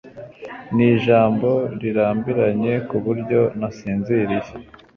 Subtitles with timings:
[0.75, 1.49] Nijambo
[1.81, 4.51] rirambiranye kuburyo nasinziriye.